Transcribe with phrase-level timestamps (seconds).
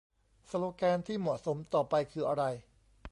[0.49, 2.43] สโลแกนที่เหมาะสมต่อไปคืออะไร?